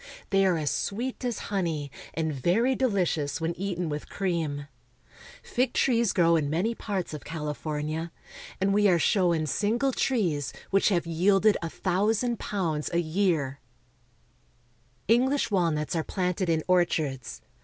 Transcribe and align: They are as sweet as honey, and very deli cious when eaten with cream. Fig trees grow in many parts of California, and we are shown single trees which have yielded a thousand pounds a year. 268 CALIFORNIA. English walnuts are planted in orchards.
They 0.31 0.47
are 0.47 0.57
as 0.57 0.71
sweet 0.71 1.23
as 1.23 1.37
honey, 1.53 1.91
and 2.15 2.33
very 2.33 2.73
deli 2.73 3.05
cious 3.05 3.39
when 3.39 3.53
eaten 3.53 3.87
with 3.87 4.09
cream. 4.09 4.65
Fig 5.43 5.73
trees 5.73 6.11
grow 6.11 6.35
in 6.35 6.49
many 6.49 6.73
parts 6.73 7.13
of 7.13 7.23
California, 7.23 8.11
and 8.59 8.73
we 8.73 8.87
are 8.87 8.97
shown 8.97 9.45
single 9.45 9.91
trees 9.91 10.53
which 10.71 10.89
have 10.89 11.05
yielded 11.05 11.55
a 11.61 11.69
thousand 11.69 12.39
pounds 12.39 12.89
a 12.91 12.97
year. 12.97 13.59
268 15.07 15.07
CALIFORNIA. 15.07 15.19
English 15.19 15.51
walnuts 15.51 15.95
are 15.95 16.03
planted 16.03 16.49
in 16.49 16.63
orchards. 16.67 17.43